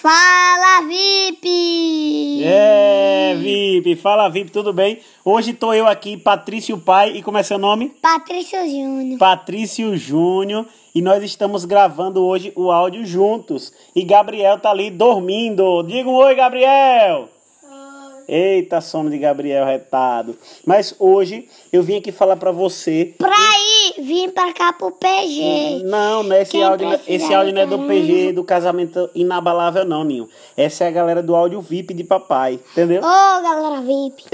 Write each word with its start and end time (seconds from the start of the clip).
Fala, 0.00 0.80
VIP! 0.86 2.42
É, 2.42 3.34
VIP, 3.34 3.96
fala 3.96 4.30
VIP, 4.30 4.50
tudo 4.50 4.72
bem? 4.72 4.98
Hoje 5.22 5.52
tô 5.52 5.74
eu 5.74 5.86
aqui, 5.86 6.16
Patrício 6.16 6.78
Pai, 6.78 7.18
e 7.18 7.22
como 7.22 7.36
é 7.36 7.42
seu 7.42 7.58
nome? 7.58 7.90
Patrício 8.00 8.58
Júnior. 8.66 9.18
Patrício 9.18 9.94
Júnior, 9.98 10.64
e 10.94 11.02
nós 11.02 11.22
estamos 11.22 11.66
gravando 11.66 12.24
hoje 12.24 12.50
o 12.56 12.70
áudio 12.70 13.04
juntos. 13.04 13.74
E 13.94 14.02
Gabriel 14.02 14.58
tá 14.58 14.70
ali 14.70 14.88
dormindo. 14.88 15.82
Diga 15.82 16.08
um 16.08 16.14
oi, 16.14 16.34
Gabriel! 16.34 17.28
Eita, 18.32 18.80
sono 18.80 19.10
de 19.10 19.18
Gabriel 19.18 19.64
retado. 19.66 20.36
Mas 20.64 20.94
hoje 21.00 21.48
eu 21.72 21.82
vim 21.82 21.96
aqui 21.96 22.12
falar 22.12 22.36
pra 22.36 22.52
você. 22.52 23.12
Pra 23.18 23.28
ir, 23.98 24.02
vim 24.02 24.30
pra 24.30 24.52
cá 24.52 24.72
pro 24.72 24.92
PG. 24.92 25.82
Não, 25.84 26.22
não 26.22 26.36
é 26.36 26.42
esse 26.42 26.52
Quem 26.52 26.62
áudio, 26.62 26.88
não- 26.88 26.96
precisa 26.96 27.24
esse 27.24 27.34
áudio 27.34 27.52
não 27.54 27.62
é 27.62 27.66
do 27.66 27.78
PG 27.80 28.32
do 28.32 28.44
casamento 28.44 29.10
inabalável, 29.16 29.84
não, 29.84 30.04
Ninho. 30.04 30.28
Essa 30.56 30.84
é 30.84 30.88
a 30.88 30.90
galera 30.92 31.22
do 31.22 31.34
áudio 31.34 31.60
VIP 31.60 31.92
de 31.92 32.04
papai, 32.04 32.60
entendeu? 32.72 33.00
Ô, 33.00 33.42
galera 33.42 33.80
VIP. 33.80 34.24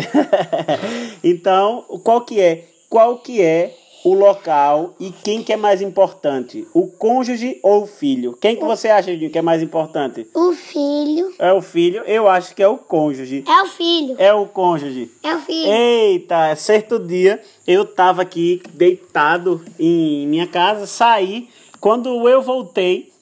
então, 1.25 1.85
qual 2.05 2.21
que 2.21 2.41
é? 2.41 2.65
Qual 2.89 3.19
que 3.19 3.41
é 3.43 3.75
o 4.07 4.15
local 4.15 4.95
e 5.01 5.11
quem 5.11 5.43
que 5.43 5.53
é 5.53 5.57
mais 5.57 5.83
importante? 5.83 6.65
O 6.73 6.87
cônjuge 6.87 7.59
ou 7.61 7.83
o 7.83 7.87
filho? 7.89 8.39
Quem 8.41 8.55
que 8.55 8.65
você 8.65 8.87
acha, 8.87 9.17
que 9.17 9.37
é 9.37 9.43
mais 9.43 9.61
importante? 9.61 10.29
O 10.33 10.53
filho. 10.53 11.35
É 11.41 11.53
o 11.53 11.61
filho? 11.61 12.05
Eu 12.07 12.29
acho 12.29 12.55
que 12.55 12.63
é 12.63 12.69
o 12.69 12.79
cônjuge. 12.79 13.43
É 13.45 13.63
o 13.63 13.67
filho. 13.67 14.15
É 14.17 14.33
o 14.33 14.47
cônjuge. 14.47 15.11
É 15.25 15.35
o 15.35 15.41
filho. 15.41 15.73
Eita, 15.73 16.55
certo 16.55 17.01
dia 17.01 17.43
eu 17.67 17.85
tava 17.85 18.23
aqui 18.23 18.63
deitado 18.75 19.61
em 19.77 20.25
minha 20.29 20.47
casa, 20.47 20.87
saí. 20.87 21.49
Quando 21.81 22.29
eu 22.29 22.41
voltei, 22.41 23.13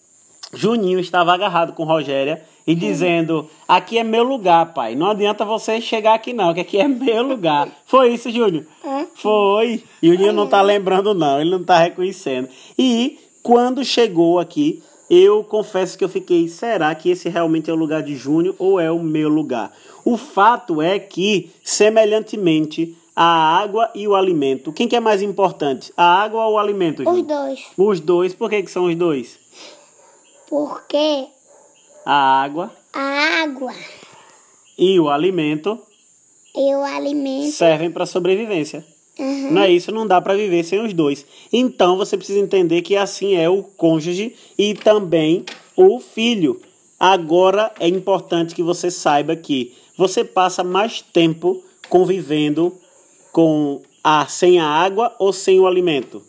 Juninho 0.53 1.01
estava 1.01 1.33
agarrado 1.33 1.73
com 1.73 1.85
Rogéria 1.85 2.45
e 2.67 2.75
dizendo: 2.75 3.49
Aqui 3.69 3.99
é 3.99 4.05
meu 4.05 4.23
lugar, 4.23 4.73
pai. 4.73 4.95
Não 4.95 5.11
adianta 5.11 5.45
você 5.45 5.81
chegar 5.81 6.15
aqui, 6.15 6.33
não, 6.33 6.53
que 6.55 6.61
aqui 6.61 6.79
é 6.79 6.89
meu 6.89 7.23
lugar. 7.23 7.69
Foi 7.87 8.13
isso, 8.13 8.31
Júnior? 8.31 8.65
Hã? 8.85 9.07
Foi. 9.15 9.83
E 10.03 10.11
o 10.11 10.13
Juninho 10.15 10.33
não 10.33 10.47
tá 10.47 10.63
lembrando, 10.63 11.15
não, 11.15 11.41
ele 11.41 11.51
não 11.51 11.63
tá 11.63 11.79
reconhecendo. 11.79 12.49
E 12.79 13.19
quando 13.43 13.85
chegou 13.85 14.39
aqui, 14.39 14.83
eu 15.11 15.45
confesso 15.45 15.97
que 15.99 16.05
eu 16.05 16.09
fiquei: 16.09 16.49
será 16.49 16.95
que 16.95 17.11
esse 17.11 17.29
realmente 17.29 17.71
é 17.71 17.73
o 17.73 17.77
lugar 17.77 18.03
de 18.03 18.17
Júnior 18.17 18.55
ou 18.59 18.81
é 18.81 18.91
o 18.91 18.99
meu 19.03 19.29
lugar? 19.29 19.73
O 20.05 20.17
fato 20.17 20.83
é 20.83 20.99
que, 20.99 21.51
semelhantemente, 21.63 22.97
a 23.17 23.59
água 23.59 23.91
e 23.95 24.09
o 24.09 24.15
alimento, 24.15 24.73
quem 24.73 24.89
que 24.89 24.97
é 24.97 25.01
mais 25.01 25.23
importante? 25.23 25.93
A 25.97 26.23
água 26.23 26.45
ou 26.47 26.55
o 26.55 26.59
alimento, 26.59 27.01
Os 27.01 27.05
Júnior? 27.09 27.27
dois. 27.27 27.61
Os 27.79 28.01
dois, 28.01 28.35
por 28.35 28.51
que, 28.51 28.63
que 28.63 28.71
são 28.71 28.87
os 28.87 28.95
dois? 28.97 29.39
Porque 30.49 31.27
A 32.05 32.43
água 32.43 32.73
a 32.93 33.43
água 33.43 33.75
e 34.79 35.01
o 35.01 35.09
alimento 35.09 35.79
e 36.55 36.75
o 36.75 36.83
alimento. 36.83 37.51
servem 37.51 37.91
para 37.91 38.07
sobrevivência. 38.07 38.85
Uhum. 39.19 39.53
Não 39.53 39.63
é 39.63 39.71
isso? 39.71 39.91
Não 39.91 40.07
dá 40.07 40.21
para 40.21 40.37
viver 40.37 40.65
sem 40.65 40.81
os 40.81 40.93
dois. 40.93 41.27
Então 41.53 41.97
você 41.97 42.17
precisa 42.17 42.39
entender 42.39 42.83
que 42.83 42.97
assim 42.97 43.35
é 43.35 43.49
o 43.49 43.63
cônjuge 43.63 44.35
e 44.57 44.75
também 44.75 45.45
o 45.77 45.99
filho. 45.99 46.61
Agora 46.99 47.73
é 47.81 47.89
importante 47.89 48.55
que 48.55 48.63
você 48.63 48.91
saiba 48.91 49.35
que 49.35 49.75
você 49.97 50.25
passa 50.25 50.63
mais 50.63 51.01
tempo 51.01 51.63
convivendo 51.89 52.73
com 53.33 53.83
a 54.03 54.27
sem 54.27 54.61
a 54.61 54.67
água 54.67 55.15
ou 55.19 55.33
sem 55.33 55.59
o 55.59 55.67
alimento. 55.67 56.23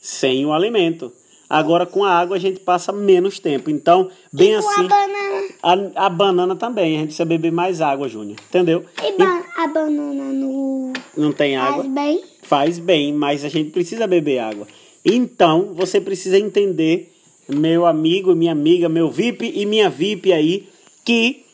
Sem 0.00 0.46
o 0.46 0.52
alimento. 0.52 1.12
Agora 1.50 1.84
com 1.84 2.04
a 2.04 2.12
água 2.12 2.36
a 2.36 2.40
gente 2.40 2.60
passa 2.60 2.92
menos 2.92 3.40
tempo. 3.40 3.68
Então, 3.70 4.08
bem 4.32 4.52
Com 4.52 4.68
assim. 4.68 4.84
a 4.84 4.88
banana. 4.88 5.90
A, 5.96 6.06
a 6.06 6.08
banana 6.08 6.54
também, 6.54 6.94
a 6.94 6.98
gente 7.00 7.06
precisa 7.08 7.24
beber 7.24 7.50
mais 7.50 7.80
água, 7.80 8.08
Júnior. 8.08 8.38
Entendeu? 8.48 8.84
E 9.02 9.18
ba- 9.18 9.44
a 9.56 9.66
banana 9.66 10.24
no. 10.32 10.92
Não 11.16 11.32
tem 11.32 11.56
água? 11.56 11.82
Faz 11.82 11.92
bem? 11.92 12.24
Faz 12.42 12.78
bem, 12.78 13.12
mas 13.12 13.44
a 13.44 13.48
gente 13.48 13.70
precisa 13.70 14.06
beber 14.06 14.38
água. 14.38 14.68
Então, 15.04 15.74
você 15.74 16.00
precisa 16.00 16.38
entender, 16.38 17.12
meu 17.48 17.84
amigo, 17.84 18.32
minha 18.34 18.52
amiga, 18.52 18.88
meu 18.88 19.10
VIP 19.10 19.50
e 19.52 19.66
minha 19.66 19.90
VIP 19.90 20.32
aí, 20.32 20.68
que 21.04 21.44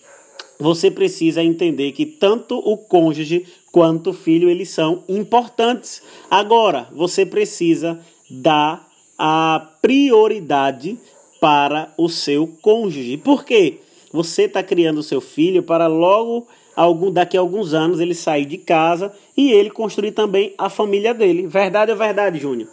você 0.59 0.91
precisa 0.91 1.43
entender 1.43 1.93
que 1.93 2.05
tanto 2.05 2.59
o 2.59 2.77
cônjuge 2.77 3.47
quanto 3.73 4.11
o 4.11 4.13
filho, 4.15 4.51
eles 4.51 4.69
são 4.71 5.05
importantes. 5.09 6.03
Agora, 6.31 6.89
você 6.93 7.25
precisa 7.27 7.99
dar 8.31 8.86
a 9.19 9.67
prioridade 9.81 10.99
para 11.41 11.93
o 11.97 12.09
seu 12.09 12.47
cônjuge. 12.63 13.17
Por 13.17 13.45
quê? 13.45 13.81
Você 14.13 14.43
está 14.43 14.63
criando 14.63 14.99
o 14.99 15.03
seu 15.03 15.21
filho 15.21 15.63
para 15.63 15.87
logo 15.87 16.47
algum 16.75 17.11
daqui 17.11 17.37
a 17.37 17.41
alguns 17.41 17.73
anos 17.73 18.01
ele 18.01 18.15
sair 18.15 18.45
de 18.45 18.59
casa 18.59 19.13
e 19.37 19.51
ele 19.51 19.71
construir 19.71 20.13
também 20.13 20.55
a 20.59 20.69
família 20.69 21.15
dele. 21.15 21.47
Verdade 21.47 21.91
ou 21.91 21.97
verdade, 21.97 22.39
Júnior? 22.39 22.69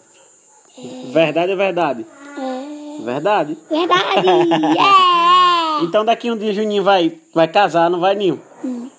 Verdade 1.11 1.51
ou 1.51 1.57
verdade? 1.57 2.05
É. 2.37 3.03
Verdade. 3.03 3.57
Verdade! 3.69 4.27
é! 4.29 5.83
Então 5.83 6.05
daqui 6.05 6.29
um 6.29 6.37
dia 6.37 6.53
Juninho 6.53 6.83
vai, 6.83 7.17
vai 7.33 7.47
casar, 7.47 7.89
não 7.89 7.99
vai, 7.99 8.15
Ninho? 8.15 8.41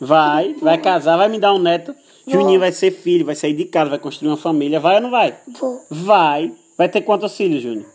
Vai, 0.00 0.54
vai 0.60 0.78
casar, 0.78 1.16
vai 1.16 1.28
me 1.28 1.38
dar 1.38 1.54
um 1.54 1.58
neto. 1.58 1.94
Juninho 2.26 2.60
vai 2.60 2.72
ser 2.72 2.90
filho, 2.90 3.24
vai 3.24 3.34
sair 3.34 3.54
de 3.54 3.64
casa, 3.66 3.90
vai 3.90 3.98
construir 3.98 4.28
uma 4.28 4.36
família. 4.36 4.80
Vai 4.80 4.96
ou 4.96 5.02
não 5.02 5.10
vai? 5.10 5.34
Vou. 5.58 5.80
Vai. 5.90 6.52
Vai 6.76 6.88
ter 6.88 7.02
quantos 7.02 7.36
filhos, 7.36 7.62
Júnior? 7.62 7.86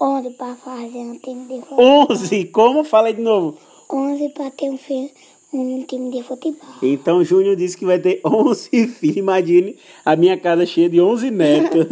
Onde 0.00 0.30
pra 0.30 0.54
fazer 0.54 0.98
um 0.98 1.18
time 1.18 1.46
de 1.46 1.60
futebol? 1.60 2.06
Onze. 2.10 2.44
Como? 2.46 2.84
Fala 2.84 3.08
aí 3.08 3.14
de 3.14 3.22
novo. 3.22 3.56
11 3.90 4.28
pra 4.30 4.50
ter 4.50 4.70
um, 4.70 4.76
filho, 4.76 5.10
um 5.52 5.82
time 5.82 6.10
de 6.10 6.22
futebol. 6.22 6.68
Então 6.82 7.24
Júnior 7.24 7.56
disse 7.56 7.76
que 7.76 7.86
vai 7.86 7.98
ter 7.98 8.20
11 8.24 8.86
filhos. 8.88 9.16
Imagine 9.16 9.76
a 10.04 10.14
minha 10.14 10.36
casa 10.36 10.66
cheia 10.66 10.88
de 10.88 11.00
11 11.00 11.30
netos. 11.30 11.86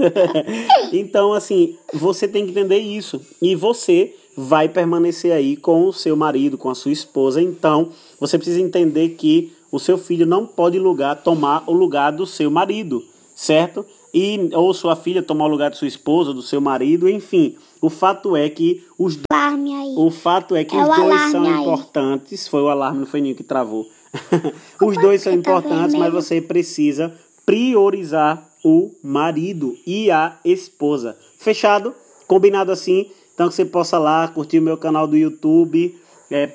então, 0.93 1.33
assim, 1.33 1.77
você 1.93 2.29
tem 2.29 2.45
que 2.45 2.51
entender 2.51 2.79
isso. 2.79 3.21
E 3.41 3.55
você 3.55 4.15
vai 4.37 4.69
permanecer 4.69 5.33
aí 5.33 5.57
com 5.57 5.87
o 5.87 5.93
seu 5.93 6.15
marido, 6.15 6.59
com 6.59 6.69
a 6.69 6.75
sua 6.75 6.93
esposa. 6.93 7.41
Então, 7.41 7.89
você 8.21 8.37
precisa 8.37 8.61
entender 8.61 9.11
que 9.11 9.53
o 9.73 9.79
seu 9.79 9.97
filho 9.97 10.27
não 10.27 10.47
pode 10.47 10.79
lugar, 10.79 11.23
tomar 11.23 11.65
o 11.67 11.73
lugar 11.73 12.13
do 12.13 12.27
seu 12.27 12.51
marido, 12.51 13.03
certo? 13.37 13.85
E, 14.15 14.49
ou 14.55 14.73
sua 14.73 14.97
filha 14.97 15.23
tomar 15.23 15.45
o 15.45 15.49
lugar 15.49 15.71
de 15.71 15.77
sua 15.77 15.87
esposa, 15.87 16.33
do 16.33 16.41
seu 16.41 16.59
marido, 16.59 17.07
enfim. 17.07 17.55
O 17.83 17.91
fato 17.91 18.35
é 18.35 18.49
que 18.49 18.83
os 18.99 19.19
Alarme 19.31 19.75
aí. 19.75 19.95
o 19.95 20.11
fato 20.11 20.57
é 20.57 20.65
que 20.65 20.75
É 20.75 20.83
os 20.83 20.97
dois 20.97 21.21
são 21.31 21.45
aí. 21.45 21.61
importantes. 21.61 22.49
Foi 22.49 22.63
o 22.63 22.69
alarme, 22.69 23.01
não 23.01 23.07
foi 23.07 23.35
que 23.35 23.45
travou. 23.45 23.87
os 24.81 24.97
dois 24.97 25.21
são 25.21 25.33
tá 25.35 25.39
importantes, 25.39 25.93
mas 25.93 25.93
vermelho? 25.93 26.13
você 26.15 26.41
precisa 26.41 27.13
priorizar 27.45 28.49
o 28.65 28.91
marido 29.03 29.77
e 29.87 30.11
a 30.11 30.39
esposa. 30.45 31.17
Fechado? 31.39 31.95
Combinado 32.27 32.73
assim? 32.73 33.11
Então 33.35 33.49
que 33.49 33.55
você 33.55 33.67
possa 33.67 33.99
lá 33.99 34.27
curtir 34.29 34.59
o 34.59 34.63
meu 34.63 34.79
canal 34.79 35.07
do 35.07 35.17
YouTube, 35.17 35.95
é 36.31 36.53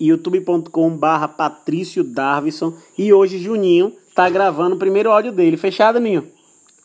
youtube.com 0.00 0.90
barra 0.90 1.28
Patrício 1.28 2.04
Darvison. 2.04 2.72
E 2.96 3.12
hoje 3.12 3.38
Juninho 3.38 3.92
tá 4.14 4.28
gravando 4.28 4.76
o 4.76 4.78
primeiro 4.78 5.10
áudio 5.10 5.32
dele. 5.32 5.56
Fechado, 5.56 5.98
Ninho? 6.00 6.28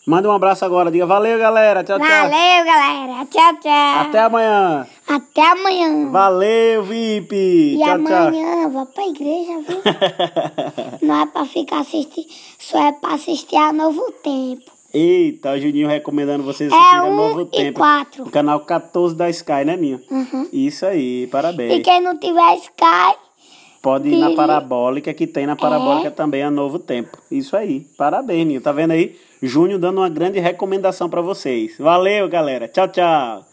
Manda 0.06 0.28
um 0.28 0.34
abraço 0.34 0.66
agora. 0.66 0.92
Diga 0.92 1.06
valeu, 1.06 1.40
galera. 1.40 1.84
Tchau, 1.84 1.98
tchau. 1.98 2.08
Valeu, 2.08 2.66
galera. 2.66 3.26
Tchau, 3.26 3.54
tchau. 3.62 4.02
Até 4.02 4.20
amanhã. 4.20 4.88
Até 5.08 5.52
amanhã. 5.52 6.12
Valeu, 6.12 6.84
VIP. 6.84 7.36
E 7.36 7.78
tchau, 7.78 7.96
amanhã 7.96 8.68
vou 8.68 8.86
pra 8.86 9.08
igreja, 9.08 9.60
viu? 9.62 9.82
tchau. 9.82 11.00
Não 11.02 11.22
é 11.22 11.26
pra 11.26 11.46
ficar 11.46 11.80
assistindo, 11.80 12.28
só 12.60 12.86
é 12.86 12.92
pra 12.92 13.14
assistir 13.14 13.56
a 13.56 13.72
Novo 13.72 14.12
Tempo. 14.22 14.72
Eita, 14.94 15.54
o 15.54 15.60
Juninho 15.60 15.88
recomendando 15.88 16.44
vocês 16.44 16.72
É 16.72 16.76
assistirem 16.76 17.00
a 17.00 17.04
um 17.06 17.16
Novo 17.16 17.42
e 17.42 17.46
Tempo. 17.46 17.80
quatro. 17.80 18.24
O 18.26 18.30
canal 18.30 18.60
14 18.60 19.16
da 19.16 19.30
Sky, 19.30 19.66
né, 19.66 19.76
Ninho? 19.76 20.00
Uhum. 20.12 20.48
Isso 20.54 20.86
aí, 20.86 21.26
parabéns. 21.28 21.74
E 21.74 21.80
quem 21.82 22.00
não 22.02 22.18
tiver 22.18 22.56
Sky, 22.58 23.18
Pode 23.82 24.08
ir 24.08 24.16
na. 24.18 24.32
Parabólica, 24.34 25.14
que 25.14 25.28
tem 25.28 25.46
na 25.46 25.56
Parabólica 25.58 26.08
É. 26.08 26.12
também 26.12 26.42
a 26.44 26.50
Novo 26.50 26.80
Tempo. 26.80 27.18
Isso 27.30 27.58
aí, 27.58 27.82
parabéns, 27.98 28.48
Ninho. 28.48 28.62
Tá 28.62 28.72
vendo 28.72 28.92
aí? 28.92 29.18
Júnior 29.42 29.78
dando 29.80 29.98
uma 29.98 30.08
grande 30.08 30.40
recomendação 30.40 31.10
pra 31.10 31.20
vocês. 31.22 31.76
Valeu, 31.80 32.30
galera. 32.30 32.68
Tchau, 32.70 32.88
tchau. 32.88 33.44